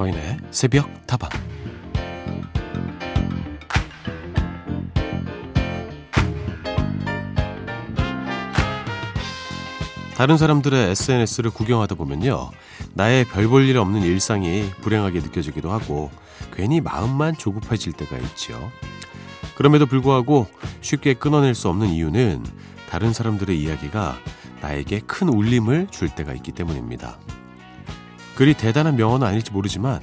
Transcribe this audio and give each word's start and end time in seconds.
서인의 0.00 0.38
새벽 0.50 1.06
다방 1.06 1.28
다른 10.16 10.38
사람들의 10.38 10.90
SNS를 10.90 11.50
구경하다 11.50 11.96
보면요. 11.96 12.50
나의 12.94 13.26
별 13.26 13.48
볼 13.48 13.68
일 13.68 13.76
없는 13.76 14.00
일상이 14.02 14.70
불행하게 14.80 15.20
느껴지기도 15.20 15.70
하고 15.70 16.10
괜히 16.54 16.80
마음만 16.80 17.36
조급해질 17.36 17.92
때가 17.92 18.16
있죠. 18.16 18.70
그럼에도 19.54 19.84
불구하고 19.84 20.46
쉽게 20.80 21.12
끊어낼 21.14 21.54
수 21.54 21.68
없는 21.68 21.88
이유는 21.88 22.44
다른 22.88 23.12
사람들의 23.12 23.58
이야기가 23.60 24.16
나에게 24.62 25.00
큰 25.00 25.28
울림을 25.28 25.88
줄 25.90 26.08
때가 26.08 26.32
있기 26.32 26.52
때문입니다. 26.52 27.18
그리 28.40 28.54
대단한 28.54 28.96
명언은 28.96 29.26
아닐지 29.26 29.52
모르지만 29.52 30.00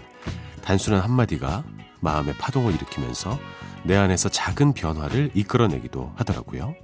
단순한 0.64 1.02
한마디가 1.02 1.64
마음의 2.02 2.36
파동을 2.38 2.72
일으키면서 2.76 3.40
내 3.84 3.95
안에서 3.95 4.30
작은 4.30 4.73
변화를 4.73 5.32
이끌어내기도 5.34 6.14
하더라고요. 6.16 6.76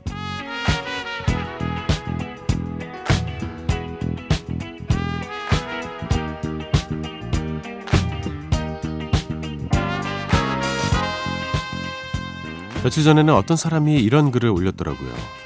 며칠 12.82 13.04
전에는 13.04 13.32
어떤 13.36 13.58
사람이 13.58 14.02
이런 14.02 14.32
글을 14.32 14.50
올렸더라고요. 14.50 15.43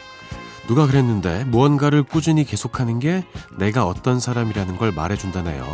누가 0.67 0.85
그랬는데 0.85 1.45
무언가를 1.45 2.03
꾸준히 2.03 2.43
계속하는 2.43 2.99
게 2.99 3.23
내가 3.57 3.85
어떤 3.85 4.19
사람이라는 4.19 4.77
걸 4.77 4.91
말해준다네요. 4.91 5.65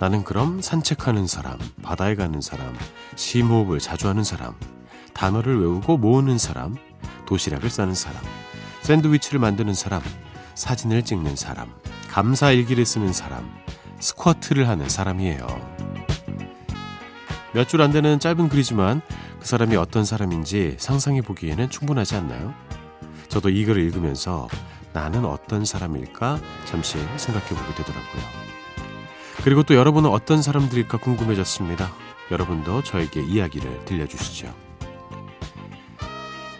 나는 0.00 0.24
그럼 0.24 0.60
산책하는 0.60 1.26
사람, 1.26 1.58
바다에 1.82 2.14
가는 2.16 2.40
사람, 2.40 2.74
심호흡을 3.16 3.78
자주 3.78 4.08
하는 4.08 4.24
사람, 4.24 4.54
단어를 5.14 5.60
외우고 5.60 5.96
모으는 5.98 6.38
사람, 6.38 6.74
도시락을 7.26 7.70
싸는 7.70 7.94
사람, 7.94 8.20
샌드위치를 8.82 9.38
만드는 9.38 9.74
사람, 9.74 10.02
사진을 10.54 11.04
찍는 11.04 11.36
사람, 11.36 11.68
감사 12.08 12.50
일기를 12.50 12.86
쓰는 12.86 13.12
사람, 13.12 13.48
스쿼트를 14.00 14.68
하는 14.68 14.88
사람이에요. 14.88 15.46
몇 17.52 17.68
줄 17.68 17.80
안 17.82 17.92
되는 17.92 18.18
짧은 18.18 18.48
글이지만 18.48 19.02
그 19.38 19.46
사람이 19.46 19.76
어떤 19.76 20.04
사람인지 20.04 20.76
상상해 20.78 21.20
보기에는 21.20 21.68
충분하지 21.68 22.16
않나요? 22.16 22.54
저도 23.30 23.48
이 23.48 23.64
글을 23.64 23.82
읽으면서 23.84 24.48
나는 24.92 25.24
어떤 25.24 25.64
사람일까 25.64 26.40
잠시 26.66 26.98
생각해 27.16 27.48
보게 27.48 27.74
되더라고요. 27.76 28.22
그리고 29.42 29.62
또 29.62 29.74
여러분은 29.74 30.10
어떤 30.10 30.42
사람들일까 30.42 30.98
궁금해졌습니다. 30.98 31.90
여러분도 32.30 32.82
저에게 32.82 33.22
이야기를 33.22 33.84
들려주시죠. 33.86 34.52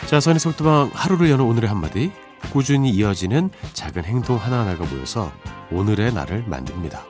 자, 0.06 0.18
선의 0.18 0.40
속도방 0.40 0.90
하루를 0.94 1.28
여는 1.30 1.44
오늘의 1.44 1.68
한마디. 1.68 2.10
꾸준히 2.52 2.90
이어지는 2.90 3.50
작은 3.74 4.04
행동 4.04 4.36
하나하나가 4.36 4.84
모여서 4.86 5.30
오늘의 5.70 6.14
나를 6.14 6.44
만듭니다. 6.46 7.09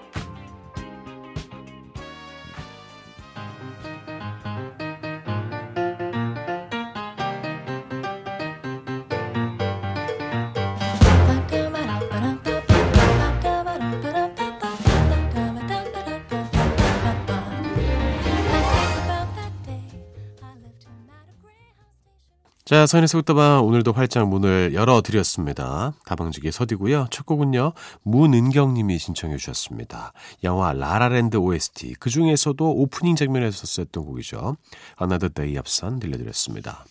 자, 22.70 22.86
서인의 22.86 23.08
속다방 23.08 23.64
오늘도 23.64 23.91
활짝 23.91 24.28
문을 24.28 24.75
열어드렸습니다. 24.75 25.92
다방지기 26.06 26.53
서디고요. 26.53 27.08
첫 27.10 27.26
곡은요. 27.26 27.72
문은경님이 28.04 28.97
신청해 28.97 29.38
주셨습니다. 29.38 30.12
영화 30.44 30.72
라라랜드 30.72 31.36
OST 31.36 31.97
그 31.98 32.10
중에서도 32.10 32.64
오프닝 32.64 33.16
장면에서 33.16 33.66
썼던 33.66 34.04
곡이죠. 34.04 34.56
Day 35.34 35.58
of 35.58 35.64
Sun 35.66 35.98
들려드렸습니다. 35.98 36.84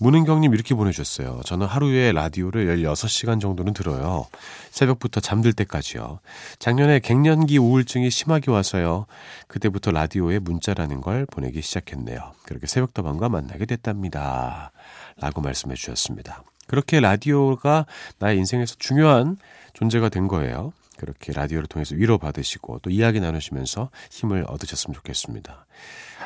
문은경님 0.00 0.54
이렇게 0.54 0.74
보내주셨어요. 0.74 1.42
저는 1.44 1.66
하루에 1.66 2.12
라디오를 2.12 2.78
16시간 2.78 3.38
정도는 3.38 3.74
들어요. 3.74 4.26
새벽부터 4.70 5.20
잠들 5.20 5.52
때까지요. 5.52 6.20
작년에 6.58 7.00
갱년기 7.00 7.58
우울증이 7.58 8.10
심하게 8.10 8.50
와서요. 8.50 9.04
그때부터 9.46 9.90
라디오에 9.90 10.38
문자라는 10.38 11.02
걸 11.02 11.26
보내기 11.26 11.60
시작했네요. 11.60 12.32
그렇게 12.44 12.66
새벽다방과 12.66 13.28
만나게 13.28 13.66
됐답니다. 13.66 14.72
라고 15.18 15.42
말씀해 15.42 15.74
주셨습니다. 15.74 16.44
그렇게 16.66 17.00
라디오가 17.00 17.84
나의 18.18 18.38
인생에서 18.38 18.76
중요한 18.78 19.36
존재가 19.74 20.08
된 20.08 20.28
거예요. 20.28 20.72
그렇게 20.96 21.34
라디오를 21.34 21.66
통해서 21.66 21.94
위로받으시고 21.94 22.78
또 22.80 22.88
이야기 22.88 23.20
나누시면서 23.20 23.90
힘을 24.10 24.46
얻으셨으면 24.48 24.94
좋겠습니다. 24.94 25.66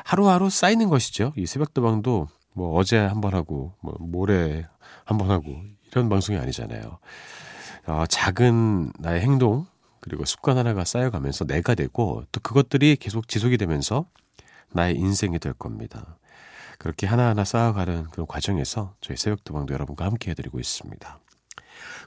하루하루 0.05 0.49
쌓이는 0.49 0.89
것이죠. 0.89 1.33
이 1.37 1.47
새벽도방도 1.47 2.29
뭐 2.55 2.77
어제 2.79 2.97
한 2.99 3.21
번 3.21 3.35
하고 3.35 3.75
뭐 3.81 3.95
모레 4.01 4.67
한 5.05 5.19
번 5.19 5.31
하고 5.31 5.57
이런 5.91 6.09
방송이 6.09 6.39
아니잖아요. 6.39 6.99
어, 7.87 8.05
작은 8.09 8.93
나의 8.99 9.21
행동 9.21 9.67
그리고 10.01 10.25
습관 10.25 10.59
하나가 10.59 10.85
쌓여가면서 10.85 11.45
내가 11.47 11.75
되고 11.75 12.25
또 12.33 12.41
그것들이 12.41 12.97
계속 12.97 13.29
지속이 13.29 13.57
되면서 13.59 14.07
나의 14.73 14.97
인생이 14.97 15.39
될 15.39 15.53
겁니다. 15.55 16.17
그렇게 16.79 17.07
하나하나 17.07 17.45
쌓아가는 17.45 18.05
그런 18.11 18.27
과정에서 18.27 18.95
저희 19.01 19.17
새벽도방도 19.17 19.73
여러분과 19.73 20.05
함께 20.05 20.31
해드리고 20.33 20.59
있습니다. 20.61 21.21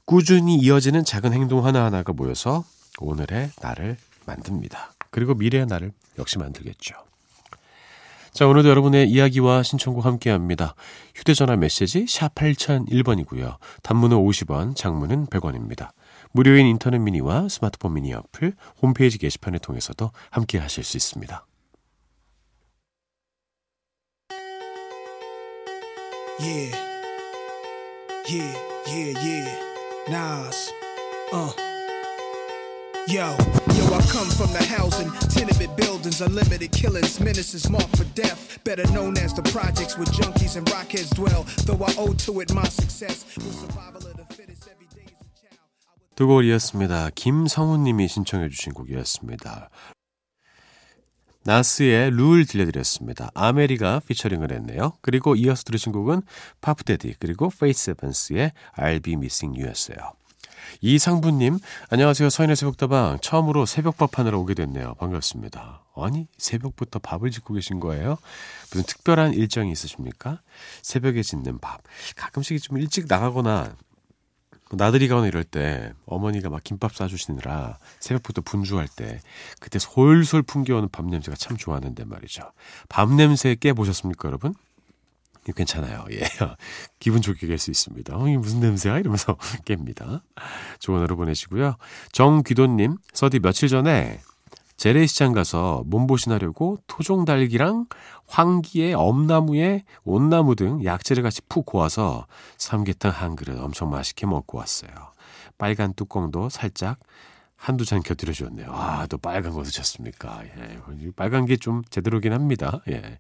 꾸준히 0.06 0.56
이어지는 0.58 1.04
작은 1.04 1.34
행동 1.34 1.66
하나하나가 1.66 2.14
모여서 2.14 2.64
오늘의 3.00 3.52
나를 3.62 3.98
만듭니다. 4.26 4.94
그리고 5.10 5.34
미래의 5.34 5.66
나를 5.68 5.92
역시 6.20 6.38
만들겠죠. 6.38 6.96
자, 8.38 8.46
오늘도 8.46 8.70
여러분의 8.70 9.10
이야기와 9.10 9.64
신청곡 9.64 10.06
함께 10.06 10.30
합니다. 10.30 10.76
휴대전화 11.16 11.56
메시지 11.56 12.06
샵 12.08 12.36
8001번이고요. 12.36 13.58
단문은 13.82 14.16
50원, 14.16 14.76
장문은 14.76 15.26
100원입니다. 15.26 15.90
무료인 16.34 16.68
인터넷 16.68 17.00
미니와 17.00 17.50
스마트폰 17.50 17.96
미니 17.96 18.14
어플, 18.14 18.54
홈페이지 18.80 19.18
게시판을 19.18 19.58
통해서도 19.58 20.12
함께 20.30 20.60
하실 20.60 20.84
수 20.84 20.98
있습니다. 20.98 21.48
Yeah. 26.40 26.78
Yeah, 28.30 28.60
yeah, 28.86 29.14
yeah. 29.26 29.60
Nas. 30.10 30.72
Uh. 31.34 31.67
Yo, 33.08 33.38
yo, 33.78 33.86
I 33.96 34.02
come 34.12 34.30
from 34.36 34.52
the 34.52 34.62
housing, 34.68 35.10
tenement 35.30 35.78
buildings, 35.78 36.20
unlimited 36.20 36.74
killings, 36.74 37.22
menaces 37.22 37.70
marked 37.70 37.96
for 37.96 38.04
death. 38.16 38.60
Better 38.66 38.86
known 38.92 39.18
as 39.18 39.34
the 39.34 39.44
projects 39.44 39.98
where 39.98 40.08
junkies 40.08 40.58
and 40.58 40.68
rockheads 40.68 41.16
dwell. 41.16 41.46
Though 41.66 41.82
I 41.86 41.94
owe 41.98 42.14
to 42.26 42.42
it 42.42 42.54
my 42.54 42.68
success, 42.68 43.24
with 43.38 43.56
survival 43.56 44.06
of 44.12 44.18
the 44.18 44.26
fittest 44.36 44.68
every 44.70 44.88
day. 44.94 45.16
두 46.16 46.28
곡이었습니다. 46.28 47.12
김성훈님이 47.16 48.10
신청해주신 48.10 48.74
곡이었습니다. 48.74 49.70
나스의 51.46 52.12
룰 52.12 52.46
들려드렸습니다. 52.46 53.32
아메리가 53.34 54.02
피처링을 54.06 54.52
했네요. 54.52 54.98
그리고 55.02 55.38
이어서 55.38 55.64
들으신 55.64 55.94
곡은 55.94 56.24
퍼프대디 56.60 57.16
그리고 57.20 57.50
페이스 57.50 57.92
에반스의 57.92 58.52
I'll 58.76 59.02
Be 59.02 59.14
Missing 59.14 59.58
You였어요. 59.58 60.12
이상부님, 60.82 61.60
안녕하세요. 61.90 62.30
서인의 62.30 62.56
새벽다방. 62.56 63.20
처음으로 63.22 63.66
새벽밥 63.66 64.20
하느라 64.20 64.38
오게 64.38 64.54
됐네요. 64.54 64.96
반갑습니다. 64.96 65.84
아니, 65.96 66.28
새벽부터 66.38 67.00
밥을 67.00 67.32
짓고 67.32 67.54
계신 67.54 67.80
거예요? 67.80 68.18
무슨 68.72 68.84
특별한 68.86 69.34
일정이 69.34 69.72
있으십니까? 69.72 70.42
새벽에 70.82 71.24
짓는 71.24 71.60
밥. 71.60 71.82
가끔씩 72.16 72.62
좀 72.62 72.78
일찍 72.78 73.06
나가거나 73.08 73.76
나들이 74.72 75.08
가거나 75.08 75.28
이럴 75.28 75.44
때 75.44 75.94
어머니가 76.06 76.50
막 76.50 76.62
김밥 76.64 76.94
싸주시느라 76.94 77.78
새벽부터 78.02 78.42
분주할 78.42 78.88
때 78.88 79.22
그때 79.62 79.80
솔솔 79.80 80.44
풍겨오는 80.44 80.90
밥 80.90 81.06
냄새가 81.06 81.38
참 81.38 81.56
좋았는데 81.56 82.04
말이죠. 82.04 82.52
밥 82.90 83.10
냄새 83.12 83.56
깨보셨습니까, 83.56 84.28
여러분? 84.28 84.54
괜찮아요. 85.54 86.06
예. 86.12 86.22
기분 87.00 87.22
좋게 87.22 87.48
깰 87.48 87.58
수 87.58 87.72
있습니다. 87.72 88.18
어, 88.18 88.28
이게 88.28 88.38
무슨 88.38 88.60
냄새야? 88.60 89.00
이러면서 89.00 89.36
깹니다. 89.66 90.22
좋은 90.80 91.02
하루 91.02 91.16
보내시고요. 91.16 91.76
정귀도님, 92.12 92.98
서디 93.14 93.40
며칠 93.40 93.70
전에 93.70 94.20
재래시장 94.78 95.34
가서 95.34 95.84
몸보신하려고 95.88 96.78
토종달기랑 96.86 97.88
황기에 98.28 98.94
엄나무에 98.94 99.84
온나무 100.04 100.56
등 100.56 100.84
약재를 100.86 101.24
같이 101.24 101.42
푹 101.50 101.66
고아서 101.66 102.28
삼계탕 102.58 103.12
한 103.12 103.36
그릇 103.36 103.60
엄청 103.60 103.90
맛있게 103.90 104.28
먹고 104.28 104.60
왔어요. 104.60 104.92
빨간 105.58 105.94
뚜껑도 105.94 106.50
살짝 106.50 107.00
한두 107.58 107.86
잔 107.86 108.02
곁들여 108.02 108.32
주었네요. 108.34 108.72
아, 108.72 109.08
또 109.08 109.18
빨간 109.18 109.52
거 109.54 109.64
드셨습니까? 109.64 110.44
예. 110.46 110.80
빨간 111.16 111.46
게 111.46 111.58
좀 111.58 111.82
제대로긴 111.90 112.32
합니다. 112.32 112.82
예. 112.88 113.18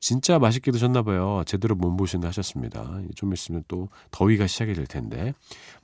진짜 0.00 0.38
맛있게 0.38 0.70
드셨나 0.72 1.02
봐요. 1.02 1.42
제대로 1.46 1.74
몸보신을 1.76 2.26
하셨습니다. 2.28 3.00
좀 3.14 3.32
있으면 3.34 3.62
또 3.68 3.90
더위가 4.10 4.46
시작이 4.46 4.72
될 4.72 4.86
텐데 4.86 5.34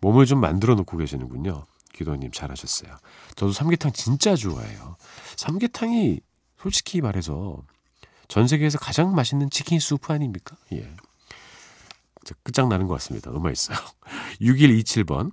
몸을 0.01 0.25
좀 0.27 0.41
만들어 0.41 0.75
놓고 0.75 0.97
계시는군요. 0.97 1.67
기도님 1.93 2.33
잘하셨어요. 2.33 2.97
저도 3.37 3.53
삼계탕 3.53 3.93
진짜 3.93 4.35
좋아해요. 4.35 4.97
삼계탕이 5.37 6.21
솔직히 6.61 7.01
말해서 7.03 7.63
전 8.29 8.47
세계에서 8.49 8.79
가장 8.79 9.15
맛있는 9.15 9.51
치킨 9.51 9.79
수프 9.79 10.13
아닙니까? 10.13 10.57
예. 10.73 10.91
끝장나는 12.45 12.87
것 12.87 12.95
같습니다. 12.95 13.31
너무 13.31 13.45
맛있어요. 13.45 13.77
6127번. 14.41 15.33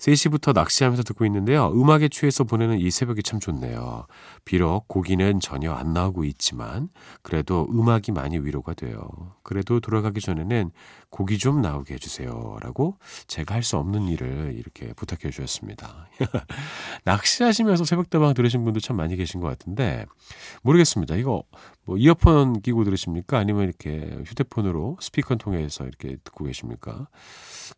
3시부터 0.00 0.54
낚시하면서 0.54 1.02
듣고 1.02 1.26
있는데요. 1.26 1.70
음악에 1.74 2.08
취해서 2.08 2.44
보내는 2.44 2.78
이 2.80 2.90
새벽이 2.90 3.22
참 3.22 3.38
좋네요. 3.38 4.06
비록 4.44 4.88
고기는 4.88 5.40
전혀 5.40 5.72
안 5.72 5.92
나오고 5.92 6.24
있지만 6.24 6.88
그래도 7.22 7.68
음악이 7.70 8.12
많이 8.12 8.38
위로가 8.38 8.72
돼요. 8.74 9.08
그래도 9.42 9.78
돌아가기 9.78 10.20
전에는 10.20 10.70
고기 11.10 11.38
좀 11.38 11.60
나오게 11.60 11.94
해주세요. 11.94 12.56
라고 12.62 12.96
제가 13.26 13.54
할 13.54 13.60
수 13.60 13.76
없는 13.76 14.08
일을 14.08 14.54
이렇게 14.56 14.92
부탁해 14.94 15.30
주셨습니다. 15.30 16.08
낚시하시면서 17.04 17.84
새벽다방 17.84 18.32
들으신 18.34 18.64
분도 18.64 18.80
참 18.80 18.96
많이 18.96 19.14
계신 19.16 19.38
것 19.40 19.48
같은데 19.48 20.06
모르겠습니다. 20.62 21.14
이거 21.16 21.44
뭐 21.84 21.96
이어폰 21.96 22.60
끼고 22.60 22.84
들으십니까? 22.84 23.38
아니면 23.38 23.64
이렇게 23.64 24.22
휴대폰으로 24.26 24.98
스피커 25.00 25.36
통해서 25.36 25.84
이렇게 25.84 26.16
듣고 26.22 26.44
계십니까? 26.44 27.08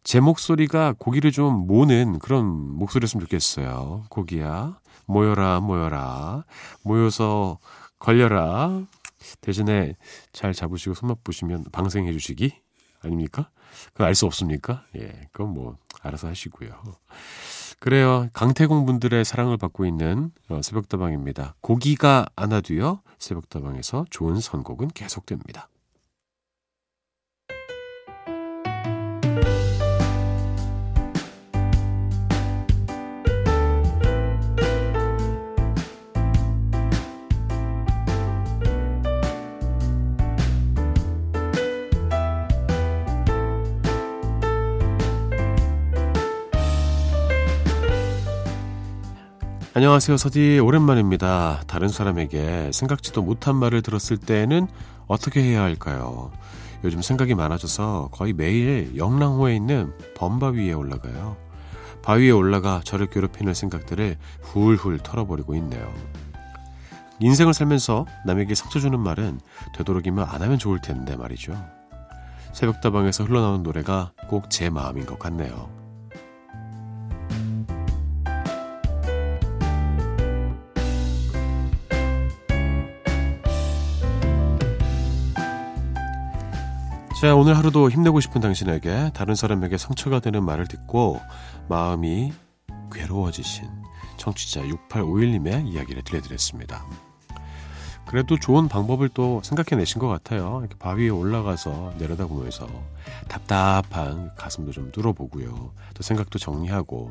제 0.05 0.21
목소리가 0.21 0.95
고기를 0.99 1.31
좀 1.33 1.67
모는 1.67 2.19
그런 2.19 2.45
목소리였으면 2.47 3.25
좋겠어요. 3.25 4.05
고기야, 4.11 4.79
모여라, 5.07 5.61
모여라. 5.61 6.45
모여서 6.83 7.59
걸려라. 7.99 8.85
대신에 9.41 9.95
잘 10.33 10.53
잡으시고 10.53 10.95
손맛 10.95 11.23
보시면 11.23 11.65
방생해 11.73 12.13
주시기 12.13 12.53
아닙니까? 13.03 13.51
그건 13.93 14.09
알 14.09 14.15
수 14.15 14.27
없습니까? 14.27 14.85
예, 14.97 15.29
그건 15.33 15.55
뭐 15.55 15.77
알아서 16.03 16.29
하시고요. 16.29 16.71
그래요. 17.83 18.29
강태공 18.33 18.87
분들의 18.87 19.25
사랑을 19.25 19.57
받고 19.57 19.85
있는 19.87 20.31
어, 20.49 20.63
새벽다방입니다. 20.63 21.57
고기가 21.61 22.27
안 22.37 22.53
와도요. 22.53 23.01
새벽다방에서 23.19 24.05
좋은 24.09 24.39
선곡은 24.39 24.91
계속됩니다. 24.95 25.69
안녕하세요. 49.75 50.19
서디 50.19 50.59
오랜만입니다. 50.59 51.63
다른 51.67 51.89
사람에게 51.89 52.71
생각지도 52.73 53.23
못한 53.23 53.57
말을 53.57 53.81
들었을 53.81 54.19
때에는 54.19 54.69
어떻게 55.07 55.43
해야 55.43 55.63
할까요? 55.63 56.31
요즘 56.85 57.01
생각이 57.01 57.35
많아져서 57.35 58.11
거의 58.13 58.35
매일 58.35 58.95
영랑호에 58.97 59.57
있는 59.57 59.95
범바위에 60.17 60.73
올라가요. 60.75 61.39
바위에 62.03 62.31
올라가 62.33 62.83
저를 62.85 63.07
괴롭히는 63.07 63.55
생각들을 63.55 64.19
훌훌 64.43 64.99
털어버리고 64.99 65.55
있네요. 65.55 65.91
인생을 67.21 67.55
살면서 67.55 68.05
남에게 68.27 68.55
상처 68.55 68.79
주는 68.79 68.99
말은 68.99 69.41
되도록이면 69.75 70.27
안 70.29 70.43
하면 70.43 70.59
좋을 70.59 70.83
텐데 70.83 71.17
말이죠. 71.17 71.55
새벽다방에서 72.53 73.25
흘러나오는 73.25 73.63
노래가 73.63 74.13
꼭 74.29 74.51
제 74.51 74.69
마음인 74.69 75.07
것 75.07 75.19
같네요. 75.19 75.82
자, 87.23 87.37
오늘 87.37 87.57
하루도 87.57 87.89
힘내고 87.89 88.19
싶은 88.19 88.41
당신에게 88.41 89.13
다른 89.15 89.37
사람에게 89.37 89.79
상처가 89.79 90.19
되는 90.19 90.45
말을 90.45 90.67
듣고 90.67 91.21
마음이 91.69 92.33
괴로워지신 92.93 93.65
청취자 94.17 94.63
6851님의 94.63 95.69
이야기를 95.69 96.03
들려드렸습니다. 96.03 96.85
그래도 98.09 98.37
좋은 98.41 98.67
방법을 98.67 99.09
또 99.11 99.41
생각해내신 99.45 100.01
것 100.01 100.09
같아요. 100.09 100.59
이렇게 100.63 100.77
바위에 100.81 101.11
올라가서 101.11 101.95
내려다보면서 101.97 102.69
답답한 103.29 104.35
가슴도 104.35 104.73
좀 104.73 104.91
뚫어보고요. 104.91 105.75
또 105.95 106.03
생각도 106.03 106.41
정리하고 106.41 107.09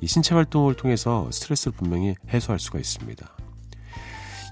이 0.00 0.08
신체 0.08 0.34
활동을 0.34 0.74
통해서 0.74 1.30
스트레스를 1.30 1.72
분명히 1.76 2.16
해소할 2.30 2.58
수가 2.58 2.80
있습니다. 2.80 3.24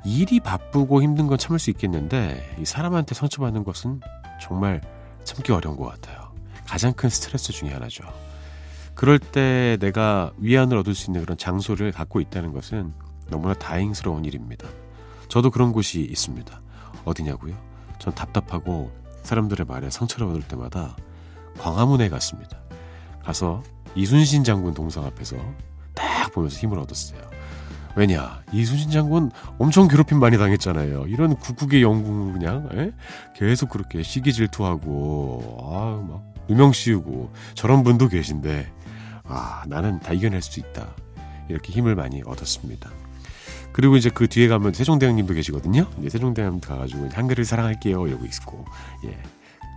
일이 0.04 0.38
바쁘고 0.38 1.02
힘든 1.02 1.26
건 1.26 1.36
참을 1.36 1.58
수 1.58 1.70
있겠는데 1.70 2.58
이 2.60 2.64
사람한테 2.64 3.16
상처받는 3.16 3.64
것은 3.64 4.00
정말 4.44 4.82
참기 5.24 5.52
어려운 5.52 5.74
것 5.74 5.86
같아요. 5.86 6.30
가장 6.66 6.92
큰 6.92 7.08
스트레스 7.08 7.50
중의 7.50 7.72
하나죠. 7.72 8.04
그럴 8.94 9.18
때 9.18 9.78
내가 9.80 10.32
위안을 10.36 10.76
얻을 10.76 10.94
수 10.94 11.10
있는 11.10 11.22
그런 11.22 11.38
장소를 11.38 11.92
갖고 11.92 12.20
있다는 12.20 12.52
것은 12.52 12.92
너무나 13.28 13.54
다행스러운 13.54 14.26
일입니다. 14.26 14.68
저도 15.28 15.50
그런 15.50 15.72
곳이 15.72 16.02
있습니다. 16.02 16.60
어디냐고요? 17.06 17.56
전 17.98 18.14
답답하고 18.14 18.92
사람들의 19.22 19.64
말에 19.66 19.88
상처를 19.88 20.26
받을 20.26 20.42
때마다 20.42 20.94
광화문에 21.58 22.10
갔습니다. 22.10 22.58
가서 23.24 23.62
이순신 23.94 24.44
장군 24.44 24.74
동상 24.74 25.06
앞에서 25.06 25.36
딱 25.94 26.30
보면서 26.32 26.58
힘을 26.58 26.78
얻었어요. 26.78 27.33
왜냐 27.96 28.42
이순신 28.52 28.90
장군 28.90 29.30
엄청 29.58 29.88
괴롭힘 29.88 30.18
많이 30.18 30.36
당했잖아요. 30.36 31.06
이런 31.06 31.36
국국의 31.36 31.82
영웅 31.82 32.32
그냥 32.32 32.68
에? 32.72 32.78
예? 32.78 32.92
계속 33.34 33.70
그렇게 33.70 34.02
시기 34.02 34.32
질투하고 34.32 35.58
아막 35.62 36.34
누명 36.48 36.72
씌우고 36.72 37.32
저런 37.54 37.84
분도 37.84 38.08
계신데 38.08 38.70
아 39.24 39.62
나는 39.68 40.00
다 40.00 40.12
이겨낼 40.12 40.42
수 40.42 40.60
있다 40.60 40.88
이렇게 41.48 41.72
힘을 41.72 41.94
많이 41.94 42.22
얻었습니다. 42.24 42.90
그리고 43.72 43.96
이제 43.96 44.08
그 44.08 44.28
뒤에 44.28 44.48
가면 44.48 44.72
세종대왕님도 44.72 45.34
계시거든요. 45.34 45.88
이제 45.98 46.08
세종대왕님 46.10 46.60
가가지고 46.60 47.08
한글을 47.12 47.44
사랑할게요 47.44 48.06
이러고 48.06 48.24
있고 48.26 48.64
예 49.04 49.18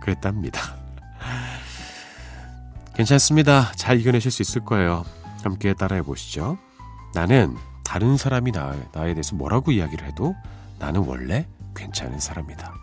그랬답니다. 0.00 0.76
괜찮습니다. 2.94 3.72
잘 3.76 4.00
이겨내실 4.00 4.30
수 4.30 4.42
있을 4.42 4.64
거예요. 4.64 5.04
함께 5.44 5.72
따라해 5.72 6.02
보시죠. 6.02 6.58
나는 7.14 7.56
다른 7.88 8.18
사람이 8.18 8.52
나, 8.52 8.76
나에 8.92 9.14
대해서 9.14 9.34
뭐라고 9.34 9.72
이야기를 9.72 10.06
해도 10.06 10.36
나는 10.78 11.04
원래 11.06 11.48
괜찮은 11.74 12.20
사람이다. 12.20 12.74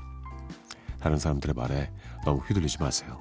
다른 1.00 1.20
사람들의 1.20 1.54
말에 1.56 1.92
너무 2.26 2.40
휘둘리지 2.40 2.80
마세요. 2.80 3.20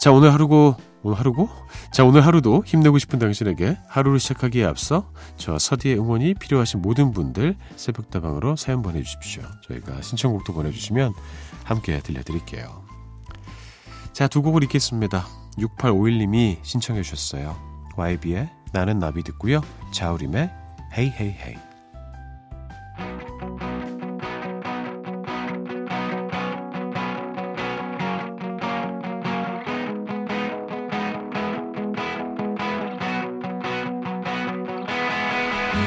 자, 0.00 0.10
오늘 0.12 0.32
하루고, 0.32 0.76
오늘 1.02 1.18
하루고? 1.18 1.50
자, 1.92 2.04
오늘 2.04 2.24
하루도 2.24 2.62
힘내고 2.64 2.96
싶은 2.96 3.18
당신에게 3.18 3.76
하루를 3.86 4.18
시작하기에 4.18 4.64
앞서 4.64 5.12
저 5.36 5.58
서디의 5.58 5.98
응원이 5.98 6.34
필요하신 6.34 6.80
모든 6.80 7.12
분들 7.12 7.54
새벽다방으로 7.76 8.56
사연 8.56 8.80
보내주십시오. 8.80 9.42
저희가 9.68 10.00
신청곡도 10.00 10.54
보내주시면 10.54 11.12
함께 11.64 12.00
들려드릴게요. 12.00 12.82
자, 14.14 14.26
두 14.26 14.40
곡을 14.40 14.62
읽겠습니다. 14.64 15.26
6851님이 15.58 16.60
신청해 16.62 17.02
주셨어요. 17.02 17.58
YB의 17.98 18.48
나는 18.72 18.98
나비 18.98 19.22
듣고요. 19.22 19.60
자우림의 19.92 20.61
헤이 20.96 21.10
헤이 21.10 21.32
헤이 21.32 21.56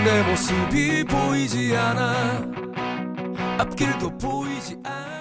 내 0.03 0.23
모습이 0.23 1.03
보이지 1.03 1.75
않아 1.75 2.45
앞길도 3.59 4.17
보이지 4.17 4.77
않아 4.83 5.15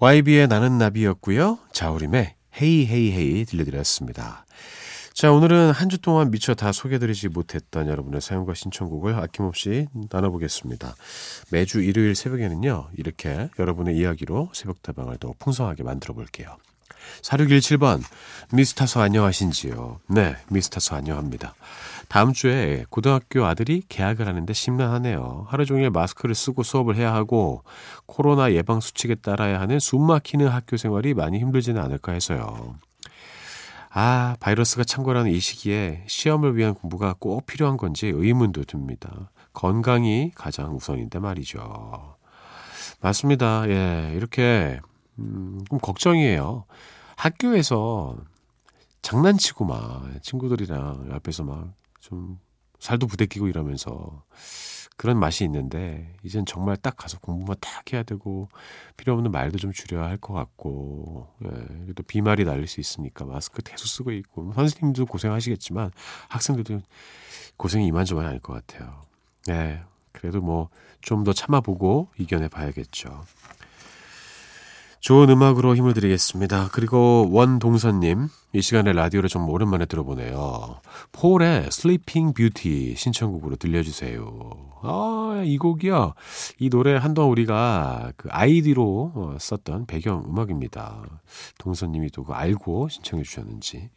YB의 0.00 0.46
나는 0.46 0.78
나비였고요. 0.78 1.58
자우림의 1.72 2.34
헤이 2.60 2.86
헤이 2.86 3.12
헤이 3.12 3.44
들려드렸습니다. 3.44 4.44
자, 5.18 5.32
오늘은 5.32 5.72
한 5.72 5.88
주 5.88 5.98
동안 5.98 6.30
미처 6.30 6.54
다 6.54 6.70
소개드리지 6.70 7.30
못했던 7.30 7.88
여러분의 7.88 8.20
사연과 8.20 8.54
신청곡을 8.54 9.16
아낌없이 9.16 9.88
나눠보겠습니다. 10.12 10.94
매주 11.50 11.82
일요일 11.82 12.14
새벽에는요, 12.14 12.90
이렇게 12.96 13.48
여러분의 13.58 13.96
이야기로 13.96 14.50
새벽다방을 14.52 15.16
더 15.18 15.34
풍성하게 15.40 15.82
만들어 15.82 16.14
볼게요. 16.14 16.56
4617번, 17.22 18.00
미스터서 18.52 19.00
안녕하신지요? 19.00 19.98
네, 20.06 20.36
미스터서 20.50 20.94
안녕합니다. 20.94 21.56
다음 22.06 22.32
주에 22.32 22.84
고등학교 22.88 23.44
아들이 23.44 23.82
개학을 23.88 24.28
하는데 24.28 24.52
심란하네요. 24.52 25.46
하루 25.48 25.66
종일 25.66 25.90
마스크를 25.90 26.36
쓰고 26.36 26.62
수업을 26.62 26.94
해야 26.94 27.12
하고 27.12 27.64
코로나 28.06 28.52
예방 28.52 28.78
수칙에 28.78 29.16
따라야 29.16 29.58
하는 29.58 29.80
숨 29.80 30.06
막히는 30.06 30.46
학교 30.46 30.76
생활이 30.76 31.12
많이 31.14 31.40
힘들지는 31.40 31.82
않을까 31.82 32.12
해서요. 32.12 32.76
아, 33.90 34.36
바이러스가 34.40 34.84
창궐하는 34.84 35.30
이 35.30 35.40
시기에 35.40 36.04
시험을 36.06 36.56
위한 36.56 36.74
공부가 36.74 37.14
꼭 37.18 37.46
필요한 37.46 37.76
건지 37.76 38.06
의문도 38.06 38.64
듭니다. 38.64 39.30
건강이 39.52 40.32
가장 40.34 40.74
우선인데 40.76 41.18
말이죠. 41.18 42.16
맞습니다. 43.00 43.68
예, 43.68 44.12
이렇게, 44.14 44.80
음, 45.18 45.64
좀 45.68 45.78
걱정이에요. 45.78 46.64
학교에서 47.16 48.16
장난치고 49.02 49.64
막 49.64 50.04
친구들이랑 50.22 51.08
앞에서 51.12 51.44
막 51.44 51.78
좀 52.08 52.38
살도 52.80 53.06
부대끼고 53.06 53.48
이러면서 53.48 54.22
그런 54.98 55.18
맛이 55.18 55.44
있는데 55.44 56.12
이젠 56.24 56.44
정말 56.44 56.76
딱 56.76 56.96
가서 56.96 57.18
공부만 57.20 57.56
딱 57.60 57.90
해야 57.92 58.02
되고 58.02 58.48
필요 58.98 59.14
없는 59.14 59.30
말도 59.30 59.56
좀 59.58 59.72
줄여야 59.72 60.04
할 60.04 60.18
것 60.18 60.34
같고 60.34 61.28
예, 61.44 61.92
또 61.94 62.02
비말이 62.02 62.44
날릴 62.44 62.66
수 62.66 62.80
있으니까 62.80 63.24
마스크 63.24 63.62
계속 63.62 63.86
쓰고 63.86 64.10
있고 64.12 64.52
선생님도 64.54 65.06
고생하시겠지만 65.06 65.92
학생들도 66.28 66.82
고생이 67.56 67.86
이만저만이 67.86 68.28
아닐 68.28 68.40
것 68.40 68.52
같아요. 68.54 69.06
예, 69.48 69.82
그래도 70.12 70.40
뭐 70.42 70.68
좀 71.00 71.22
더 71.24 71.32
참아보고 71.32 72.08
이겨내 72.18 72.48
봐야겠죠. 72.48 73.24
좋은 75.08 75.30
음악으로 75.30 75.74
힘을 75.74 75.94
드리겠습니다. 75.94 76.68
그리고 76.70 77.26
원동선님, 77.30 78.28
이 78.52 78.60
시간에 78.60 78.92
라디오를 78.92 79.30
좀 79.30 79.48
오랜만에 79.48 79.86
들어보네요. 79.86 80.82
폴의 81.12 81.68
Sleeping 81.68 82.34
Beauty 82.34 82.94
신청곡으로 82.94 83.56
들려주세요. 83.56 84.50
아, 84.82 85.42
이 85.46 85.56
곡이요. 85.56 86.12
이 86.58 86.68
노래 86.68 86.94
한동안 86.94 87.30
우리가 87.30 88.12
그 88.18 88.28
아이디로 88.30 89.12
어, 89.14 89.36
썼던 89.40 89.86
배경 89.86 90.26
음악입니다. 90.28 91.02
동선님이 91.56 92.10
또그 92.10 92.34
알고 92.34 92.90
신청해 92.90 93.22
주셨는지 93.22 93.88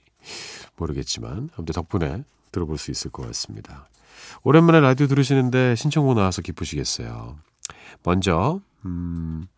모르겠지만, 0.78 1.50
아무튼 1.58 1.74
덕분에 1.74 2.24
들어볼 2.54 2.78
수 2.78 2.90
있을 2.90 3.12
것 3.12 3.28
같습니다. 3.28 3.90
오랜만에 4.44 4.80
라디오 4.80 5.08
들으시는데 5.08 5.76
신청곡 5.76 6.16
나와서 6.16 6.42
기쁘시겠어요. 6.42 7.36
먼저, 8.04 8.62
음, 8.86 9.50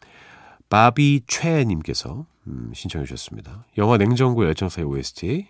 바비 0.73 1.21
최님께서 1.27 2.25
음, 2.47 2.71
신청해 2.73 3.05
주셨습니다. 3.05 3.63
영화 3.77 3.97
냉정구 3.97 4.43
열정사의 4.43 4.87
OST 4.87 5.47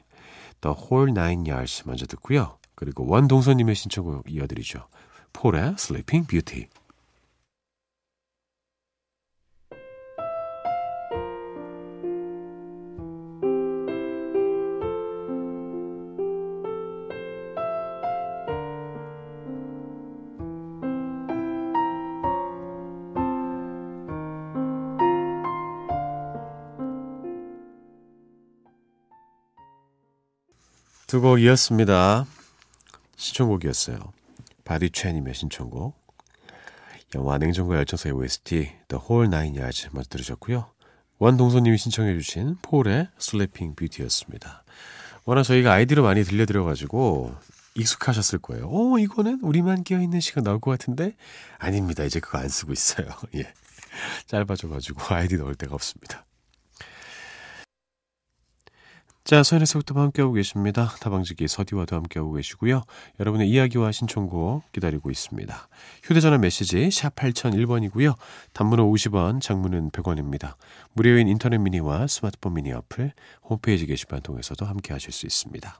The 0.59 0.75
Whole 0.77 1.11
Nine 1.11 1.49
Yards 1.49 1.83
먼저 1.85 2.05
듣고요. 2.05 2.57
그리고 2.75 3.07
원동선님의 3.07 3.73
신청곡 3.73 4.29
이어드리죠. 4.29 4.85
폴의 5.31 5.75
Sleeping 5.79 6.27
Beauty 6.27 6.67
두 31.13 31.21
곡 31.21 31.37
이었습니다. 31.41 32.25
신청곡이었어요. 33.17 33.99
바디 34.65 34.89
최님의 34.89 35.35
신청곡. 35.35 35.95
영화 37.13 37.37
냉정과 37.37 37.75
열정 37.75 38.01
사이의 38.01 38.15
OST 38.15 38.71
The 38.87 38.99
Whole 38.99 39.27
Nine 39.27 39.59
Yards 39.59 39.89
먼저 39.91 40.09
들으셨고요. 40.09 40.71
원동서님이 41.19 41.77
신청해 41.77 42.15
주신 42.15 42.57
폴의 42.63 43.09
Sleeping 43.21 43.75
Beauty였습니다. 43.75 44.63
워낙 45.25 45.43
저희가 45.43 45.73
아이디로 45.73 46.01
많이 46.01 46.23
들려드려가지고 46.23 47.35
익숙하셨을 47.75 48.39
거예요. 48.39 48.67
오 48.67 48.97
이거는 48.97 49.39
우리만 49.43 49.83
끼어있는 49.83 50.19
시간 50.19 50.43
나올 50.43 50.59
것 50.59 50.71
같은데 50.71 51.15
아닙니다. 51.59 52.03
이제 52.05 52.19
그거 52.19 52.39
안 52.39 52.49
쓰고 52.49 52.73
있어요. 52.73 53.07
예, 53.35 53.53
짧아져가지고 54.25 55.13
아이디 55.13 55.37
넣을 55.37 55.53
데가 55.53 55.75
없습니다. 55.75 56.25
자, 59.25 59.41
서인에서부터 59.41 59.97
함께하고 60.01 60.33
계십니다. 60.33 60.93
다방지기 60.99 61.47
서디와도 61.47 61.95
함께하고 61.95 62.33
계시고요. 62.33 62.83
여러분의 63.21 63.49
이야기와 63.49 63.93
신청곡 63.93 64.69
기다리고 64.73 65.09
있습니다. 65.09 65.69
휴대전화 66.03 66.39
메시지 66.39 66.91
샵 66.91 67.15
8001번이고요. 67.15 68.15
단문은 68.51 68.83
50원, 68.83 69.39
장문은 69.39 69.91
100원입니다. 69.91 70.55
무료인 70.91 71.29
인터넷 71.29 71.57
미니와 71.57 72.07
스마트폰 72.07 72.55
미니 72.55 72.73
어플, 72.73 73.13
홈페이지 73.43 73.85
게시판 73.85 74.19
통해서도 74.23 74.65
함께하실 74.65 75.13
수 75.13 75.25
있습니다. 75.25 75.79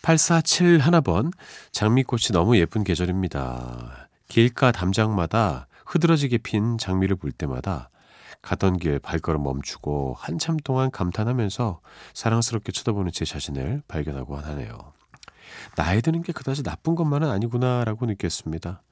8471번, 0.00 1.32
장미꽃이 1.72 2.28
너무 2.32 2.56
예쁜 2.56 2.82
계절입니다. 2.82 4.08
길가 4.28 4.72
담장마다 4.72 5.68
흐드러지게 5.84 6.38
핀 6.38 6.78
장미를 6.78 7.16
볼 7.16 7.30
때마다 7.30 7.90
가던 8.42 8.78
길 8.78 8.98
발걸음 8.98 9.42
멈추고 9.42 10.16
한참 10.18 10.56
동안 10.58 10.90
감탄하면서 10.90 11.80
사랑스럽게 12.14 12.72
쳐다보는 12.72 13.12
제 13.12 13.24
자신을 13.24 13.82
발견하고 13.88 14.36
하네요. 14.36 14.92
나이 15.76 16.02
드는 16.02 16.22
게 16.22 16.32
그다지 16.32 16.62
나쁜 16.62 16.94
것만은 16.94 17.30
아니구나라고 17.30 18.06
느꼈습니다. 18.06 18.82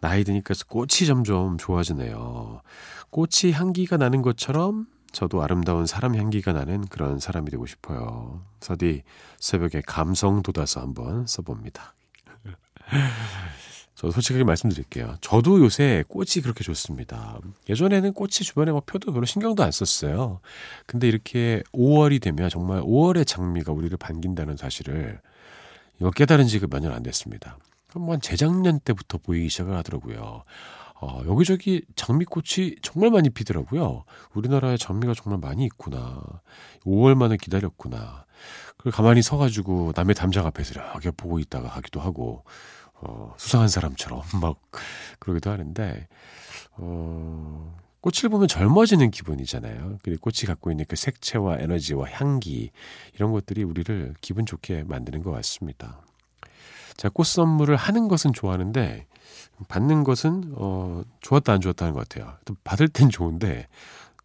나이 0.00 0.24
드니까 0.24 0.54
꽃이 0.68 1.06
점점 1.06 1.56
좋아지네요. 1.58 2.60
꽃이 3.10 3.52
향기가 3.52 3.96
나는 3.96 4.22
것처럼 4.22 4.86
저도 5.12 5.42
아름다운 5.42 5.86
사람 5.86 6.16
향기가 6.16 6.52
나는 6.52 6.84
그런 6.86 7.20
사람이 7.20 7.50
되고 7.50 7.64
싶어요. 7.66 8.42
서디 8.60 9.02
새벽에 9.38 9.80
감성 9.86 10.42
돋아서 10.42 10.80
한번 10.80 11.26
써봅니다. 11.26 11.94
저 13.94 14.10
솔직하게 14.10 14.44
말씀드릴게요. 14.44 15.16
저도 15.20 15.60
요새 15.60 16.04
꽃이 16.08 16.42
그렇게 16.42 16.64
좋습니다. 16.64 17.38
예전에는 17.68 18.12
꽃이 18.12 18.30
주변에 18.30 18.72
막 18.72 18.86
펴도 18.86 19.12
별로 19.12 19.24
신경도 19.24 19.62
안 19.62 19.70
썼어요. 19.70 20.40
근데 20.86 21.06
이렇게 21.06 21.62
5월이 21.72 22.20
되면 22.20 22.48
정말 22.48 22.80
5월의 22.82 23.26
장미가 23.26 23.72
우리를 23.72 23.96
반긴다는 23.96 24.56
사실을 24.56 25.20
이거 26.00 26.10
깨달은 26.10 26.46
지가 26.46 26.66
그 26.66 26.74
몇년 26.74 26.92
안 26.92 27.02
됐습니다. 27.04 27.56
그럼 27.88 28.10
한 28.10 28.20
재작년 28.20 28.80
때부터 28.80 29.18
보이기 29.18 29.48
시작을 29.48 29.76
하더라고요. 29.76 30.42
어, 31.00 31.22
여기저기 31.26 31.84
장미꽃이 31.96 32.76
정말 32.82 33.10
많이 33.10 33.30
피더라고요. 33.30 34.04
우리나라에 34.32 34.76
장미가 34.76 35.14
정말 35.14 35.38
많이 35.38 35.64
있구나. 35.66 36.20
5월만을 36.84 37.40
기다렸구나. 37.40 38.24
그리고 38.78 38.96
가만히 38.96 39.22
서가지고 39.22 39.92
남의 39.94 40.14
담장 40.14 40.46
앞에서 40.46 40.80
이렇게 40.80 41.10
보고 41.10 41.38
있다가 41.38 41.68
하기도 41.68 42.00
하고, 42.00 42.44
어, 43.04 43.34
수상한 43.36 43.68
사람처럼 43.68 44.22
막 44.40 44.60
그러기도 45.18 45.50
하는데, 45.50 46.08
어, 46.72 47.76
꽃을 48.00 48.28
보면 48.30 48.48
젊어지는 48.48 49.10
기분이잖아요. 49.10 49.98
그리고 50.02 50.20
꽃이 50.22 50.46
갖고 50.46 50.70
있는 50.70 50.84
그 50.88 50.96
색채와 50.96 51.58
에너지와 51.60 52.10
향기, 52.10 52.70
이런 53.14 53.32
것들이 53.32 53.62
우리를 53.62 54.14
기분 54.20 54.44
좋게 54.44 54.84
만드는 54.84 55.22
것 55.22 55.30
같습니다. 55.30 56.00
자, 56.96 57.08
꽃 57.08 57.24
선물을 57.24 57.74
하는 57.76 58.08
것은 58.08 58.32
좋아하는데, 58.32 59.06
받는 59.68 60.04
것은, 60.04 60.54
어, 60.56 61.02
좋았다, 61.20 61.52
안 61.52 61.60
좋았다 61.60 61.86
하는 61.86 61.94
것 61.94 62.08
같아요. 62.08 62.36
또 62.44 62.54
받을 62.64 62.88
땐 62.88 63.08
좋은데, 63.08 63.68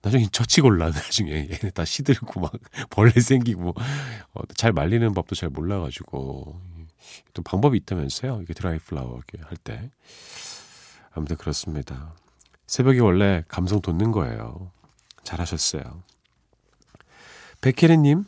나중에 0.01 0.27
처치곤란, 0.31 0.91
나중에 0.95 1.31
얘네 1.31 1.71
다 1.74 1.86
시들고 1.86 2.39
막 2.39 2.51
벌레 2.89 3.12
생기고, 3.12 3.69
어, 4.33 4.41
잘 4.55 4.71
말리는 4.71 5.13
법도 5.13 5.36
잘 5.36 5.50
몰라가지고, 5.50 6.59
또 7.34 7.41
방법이 7.41 7.77
있다면서요. 7.77 8.41
이게 8.41 8.53
드라이 8.53 8.79
플라워 8.79 9.22
할 9.41 9.58
때. 9.58 9.89
아무튼 11.12 11.38
그렇습니다. 11.38 12.13
새벽이 12.68 13.00
원래 13.00 13.44
감성 13.48 13.82
돋는 13.82 14.12
거예요. 14.12 14.72
잘하셨어요. 15.24 16.03
백혜리님, 17.62 18.25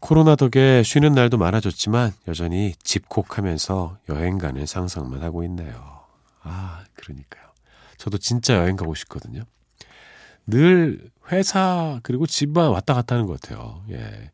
코로나 0.00 0.36
덕에 0.36 0.82
쉬는 0.82 1.12
날도 1.12 1.38
많아졌지만 1.38 2.12
여전히 2.28 2.74
집콕하면서 2.82 3.98
여행 4.10 4.38
가는 4.38 4.66
상상만 4.66 5.22
하고 5.22 5.42
있네요. 5.44 6.00
아, 6.42 6.84
그러니까요. 6.94 7.44
저도 7.96 8.18
진짜 8.18 8.56
여행 8.56 8.76
가고 8.76 8.94
싶거든요. 8.94 9.42
늘 10.46 11.10
회사 11.32 11.98
그리고 12.02 12.26
집만 12.26 12.70
왔다 12.70 12.94
갔다 12.94 13.14
하는 13.16 13.26
것 13.26 13.40
같아요. 13.40 13.82
예. 13.90 14.30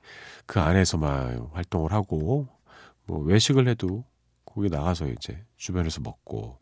그 0.47 0.61
안에서만 0.61 1.49
활동을 1.53 1.93
하고 1.93 2.49
뭐 3.07 3.19
외식을 3.21 3.69
해도 3.69 4.05
거기 4.45 4.69
나가서 4.69 5.09
이제 5.09 5.45
주변에서 5.57 6.01
먹고 6.03 6.59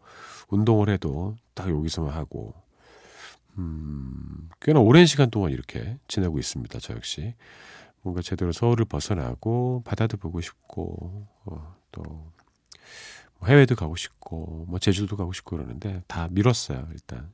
운동을 0.48 0.88
해도 0.88 1.36
딱 1.54 1.68
여기서만 1.70 2.12
하고 2.12 2.54
음 3.58 4.48
꽤나 4.60 4.80
오랜 4.80 5.06
시간 5.06 5.30
동안 5.30 5.50
이렇게 5.52 5.98
지내고 6.08 6.38
있습니다. 6.38 6.78
저 6.78 6.94
역시. 6.94 7.34
뭔가 8.02 8.22
제대로 8.22 8.52
서울을 8.52 8.86
벗어나고 8.86 9.82
바다도 9.84 10.16
보고 10.16 10.40
싶고 10.40 11.26
어, 11.44 11.76
또뭐 11.92 12.32
해외도 13.46 13.74
가고 13.74 13.96
싶고 13.96 14.66
뭐 14.68 14.78
제주도 14.78 15.16
가고 15.16 15.32
싶고 15.32 15.56
그러는데 15.56 16.02
다 16.06 16.28
미뤘어요 16.30 16.88
일단 16.92 17.32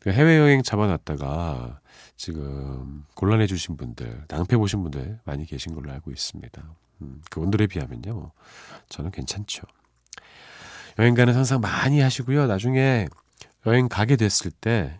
그러니까 0.00 0.22
해외 0.22 0.38
여행 0.38 0.62
잡아놨다가 0.62 1.80
지금 2.16 3.04
곤란해 3.14 3.46
주신 3.46 3.76
분들 3.76 4.24
낭패 4.28 4.56
보신 4.56 4.82
분들 4.82 5.20
많이 5.24 5.44
계신 5.44 5.74
걸로 5.74 5.92
알고 5.92 6.10
있습니다 6.10 6.74
음, 7.02 7.20
그분들에 7.30 7.66
비하면요 7.66 8.32
저는 8.88 9.10
괜찮죠 9.10 9.62
여행 10.98 11.14
가는 11.14 11.32
상상 11.32 11.60
많이 11.60 12.00
하시고요 12.00 12.46
나중에 12.46 13.06
여행 13.66 13.88
가게 13.88 14.16
됐을 14.16 14.50
때 14.50 14.96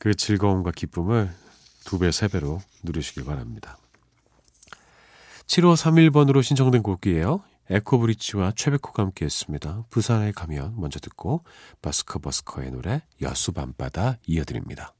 그 0.00 0.14
즐거움과 0.14 0.72
기쁨을 0.72 1.30
두 1.84 1.98
배, 1.98 2.10
세 2.10 2.26
배로 2.26 2.60
누리시길 2.82 3.22
바랍니다. 3.22 3.76
7531번으로 5.46 6.42
신청된 6.42 6.82
곡이에요. 6.82 7.42
에코브리치와 7.68 8.52
최백호가 8.56 9.02
함께 9.02 9.26
했습니다. 9.26 9.84
부산에 9.90 10.32
가면 10.32 10.74
먼저 10.78 10.98
듣고 11.00 11.44
버스커 11.82 12.18
버스커의 12.20 12.70
노래 12.70 13.02
여수 13.20 13.52
밤바다 13.52 14.16
이어드립니다. 14.26 14.94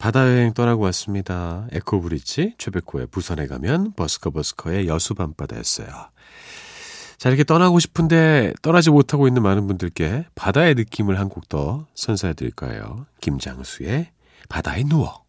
바다 0.00 0.26
여행 0.26 0.54
떠나고 0.54 0.82
왔습니다. 0.84 1.66
에코브리지 1.72 2.54
최백호의 2.56 3.08
부산에 3.08 3.46
가면 3.46 3.92
버스커 3.96 4.30
버스커의 4.30 4.88
여수 4.88 5.14
밤바다였어요. 5.14 5.88
자 7.18 7.28
이렇게 7.28 7.44
떠나고 7.44 7.78
싶은데 7.80 8.54
떠나지 8.62 8.88
못하고 8.90 9.28
있는 9.28 9.42
많은 9.42 9.66
분들께 9.66 10.24
바다의 10.34 10.74
느낌을 10.74 11.18
한 11.20 11.28
곡 11.28 11.50
더 11.50 11.86
선사해 11.94 12.32
드릴까요? 12.32 13.04
김장수의 13.20 14.10
바다에 14.48 14.84
누워. 14.84 15.22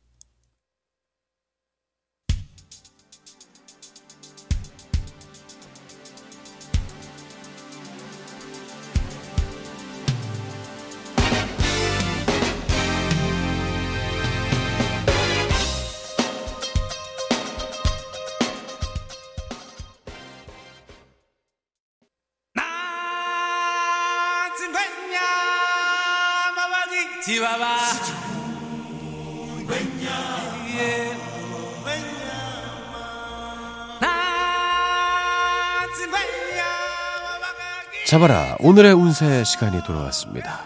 잡아라. 38.07 38.57
오늘의 38.59 38.91
운세 38.93 39.43
시간이 39.45 39.83
돌아왔습니다. 39.83 40.59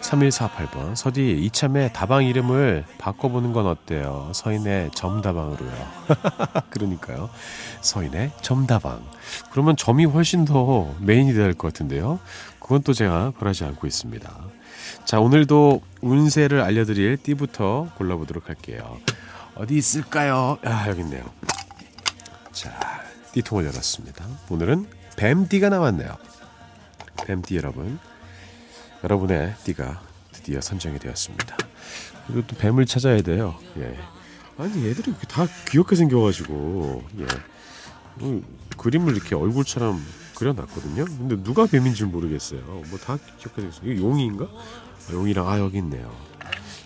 3148번. 0.00 0.96
서디 0.96 1.42
이참에 1.44 1.92
다방 1.92 2.24
이름을 2.24 2.84
바꿔보는 2.98 3.52
건 3.52 3.66
어때요? 3.66 4.30
서인의 4.34 4.92
점다방으로요. 4.94 5.72
그러니까요. 6.70 7.28
서인의 7.82 8.30
점다방. 8.40 9.02
그러면 9.50 9.76
점이 9.76 10.04
훨씬 10.06 10.44
더 10.44 10.94
메인이 11.00 11.34
될 11.34 11.54
것 11.54 11.72
같은데요. 11.72 12.18
그건 12.66 12.82
또 12.82 12.92
제가 12.92 13.30
바라지 13.38 13.62
않고 13.62 13.86
있습니다. 13.86 14.44
자, 15.04 15.20
오늘도 15.20 15.82
운세를 16.00 16.62
알려드릴 16.62 17.16
띠부터 17.16 17.92
골라보도록 17.96 18.48
할게요. 18.48 18.98
어디 19.54 19.76
있을까요? 19.76 20.58
아, 20.64 20.88
여기 20.88 21.02
있네요. 21.02 21.24
자, 22.50 22.76
띠통을 23.34 23.66
열었습니다. 23.66 24.26
오늘은 24.50 24.88
뱀띠가 25.16 25.68
나왔네요. 25.68 26.16
뱀띠 27.24 27.56
여러분, 27.56 28.00
여러분의 29.04 29.54
띠가 29.62 30.02
드디어 30.32 30.60
선정이 30.60 30.98
되었습니다. 30.98 31.56
그리고 32.26 32.44
또 32.48 32.56
뱀을 32.56 32.84
찾아야 32.86 33.22
돼요. 33.22 33.56
예. 33.78 33.96
아니 34.58 34.88
얘들이 34.88 35.14
다 35.28 35.46
귀엽게 35.68 35.94
생겨가지고 35.94 37.04
예. 37.20 37.26
뭐, 38.16 38.42
그림을 38.76 39.14
이렇게 39.14 39.36
얼굴처럼 39.36 40.04
그려놨거든요. 40.36 41.04
근데 41.04 41.42
누가 41.42 41.66
뱀인지 41.66 42.04
모르겠어요. 42.04 42.60
뭐다 42.60 43.18
귀엽게 43.38 43.62
생겼어요. 43.62 43.92
이거 43.92 44.02
용인가? 44.02 44.44
아, 44.44 45.12
용이랑 45.12 45.48
아 45.48 45.58
여기 45.58 45.78
있네요. 45.78 46.14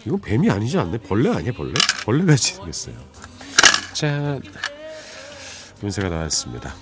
이건 0.07 0.21
뱀이 0.21 0.51
아니지 0.51 0.79
않네? 0.79 0.99
벌레 0.99 1.31
아니야 1.31 1.53
벌레? 1.53 1.75
벌레같이 2.05 2.55
생겼어요. 2.55 2.95
짠 3.93 4.41
운세가 5.83 6.09
나왔습니다. 6.09 6.75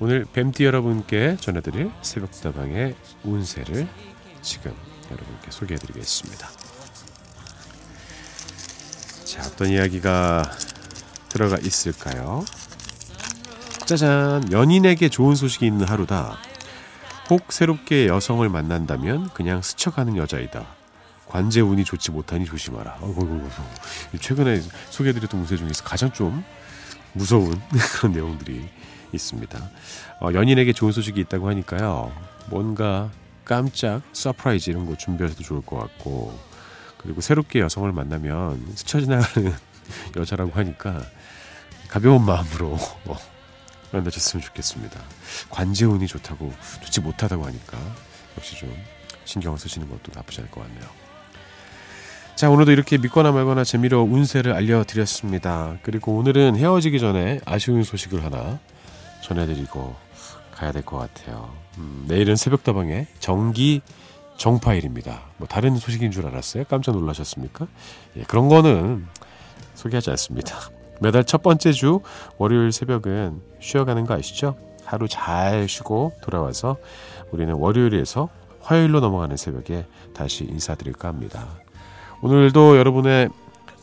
오늘 0.00 0.26
뱀띠 0.30 0.64
여러분께 0.64 1.38
전해드릴 1.40 1.90
새벽다방의 2.02 2.94
운세를 3.24 3.88
지금 4.42 4.74
여러분께 5.10 5.50
소개해드리겠습니다. 5.50 6.50
자, 9.24 9.42
어떤 9.46 9.68
이야기가 9.70 10.50
들어가 11.28 11.56
있을까요? 11.58 12.44
짜잔! 13.86 14.50
연인에게 14.50 15.08
좋은 15.08 15.36
소식이 15.36 15.64
있는 15.64 15.86
하루다. 15.86 16.36
혹 17.30 17.52
새롭게 17.52 18.08
여성을 18.08 18.46
만난다면 18.48 19.30
그냥 19.32 19.62
스쳐가는 19.62 20.16
여자이다. 20.16 20.66
관제 21.28 21.60
운이 21.60 21.84
좋지 21.84 22.10
못하니 22.10 22.46
조심하라. 22.46 22.98
최근에 24.20 24.60
소개해드렸던 24.90 25.40
운세 25.40 25.56
중에서 25.56 25.84
가장 25.84 26.12
좀 26.12 26.44
무서운 27.12 27.60
그런 27.94 28.12
내용들이 28.12 28.68
있습니다. 29.12 29.70
어, 30.20 30.30
연인에게 30.34 30.72
좋은 30.72 30.90
소식이 30.90 31.20
있다고 31.20 31.48
하니까요. 31.48 32.12
뭔가 32.46 33.08
깜짝 33.44 34.02
서프라이즈 34.12 34.70
이런 34.70 34.86
거 34.86 34.96
준비하셔도 34.96 35.44
좋을 35.44 35.62
것 35.62 35.78
같고 35.78 36.36
그리고 36.98 37.20
새롭게 37.20 37.60
여성을 37.60 37.90
만나면 37.92 38.66
스쳐 38.74 39.00
지나가는 39.00 39.54
여자라고 40.16 40.50
하니까 40.54 41.02
가벼운 41.88 42.24
마음으로 42.24 42.76
어, 43.04 43.16
만나셨으면 43.96 44.42
좋겠습니다. 44.44 45.00
관제운이 45.50 46.06
좋다고 46.06 46.52
좋지 46.84 47.00
못하다고 47.00 47.44
하니까 47.46 47.78
역시 48.36 48.56
좀 48.56 48.74
신경을 49.24 49.58
쓰시는 49.58 49.88
것도 49.88 50.12
나쁘지 50.14 50.40
않을 50.40 50.50
것 50.50 50.62
같네요. 50.62 50.84
자, 52.36 52.50
오늘도 52.50 52.70
이렇게 52.72 52.98
믿거나 52.98 53.32
말거나 53.32 53.64
재미로 53.64 54.02
운세를 54.02 54.52
알려드렸습니다. 54.52 55.78
그리고 55.82 56.16
오늘은 56.16 56.56
헤어지기 56.56 56.98
전에 57.00 57.40
아쉬운 57.46 57.82
소식을 57.82 58.22
하나 58.24 58.58
전해드리고 59.22 59.96
가야 60.52 60.72
될 60.72 60.82
것 60.82 60.98
같아요. 60.98 61.54
음, 61.78 62.04
내일은 62.08 62.36
새벽다방에 62.36 63.06
정기 63.20 63.80
정파일입니다. 64.36 65.22
뭐 65.38 65.48
다른 65.48 65.76
소식인 65.76 66.10
줄 66.10 66.26
알았어요? 66.26 66.64
깜짝 66.64 66.92
놀라셨습니까? 66.92 67.66
예, 68.18 68.22
그런 68.24 68.48
거는 68.48 69.06
소개하지 69.74 70.10
않습니다. 70.10 70.58
매달 71.00 71.24
첫 71.24 71.42
번째 71.42 71.72
주 71.72 72.00
월요일 72.38 72.72
새벽은 72.72 73.40
쉬어가는 73.60 74.06
거 74.06 74.14
아시죠? 74.14 74.56
하루 74.84 75.08
잘 75.08 75.68
쉬고 75.68 76.12
돌아와서 76.22 76.76
우리는 77.32 77.52
월요일에서 77.54 78.28
화요일로 78.60 79.00
넘어가는 79.00 79.36
새벽에 79.36 79.86
다시 80.14 80.44
인사드릴까 80.44 81.08
합니다. 81.08 81.46
오늘도 82.22 82.78
여러분의 82.78 83.28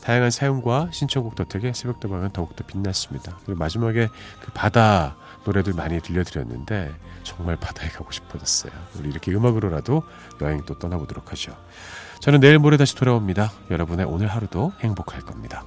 다양한 0.02 0.30
사연과 0.30 0.90
신청곡 0.92 1.34
덕택에 1.34 1.72
새벽다방은 1.72 2.30
더욱더 2.32 2.64
빛났습니다. 2.66 3.38
그리고 3.44 3.58
마지막에 3.58 4.08
그 4.42 4.52
바다 4.52 5.16
노래들 5.44 5.72
많이 5.72 6.00
들려드렸는데 6.00 6.92
정말 7.22 7.56
바다에 7.56 7.88
가고 7.88 8.10
싶어졌어요. 8.10 8.72
우리 8.98 9.08
이렇게 9.08 9.32
음악으로라도 9.32 10.02
여행 10.42 10.62
또 10.66 10.78
떠나보도록 10.78 11.32
하죠. 11.32 11.56
저는 12.20 12.40
내일 12.40 12.58
모레 12.58 12.76
다시 12.76 12.94
돌아옵니다. 12.96 13.52
여러분의 13.70 14.04
오늘 14.04 14.26
하루도 14.28 14.72
행복할 14.80 15.22
겁니다. 15.22 15.64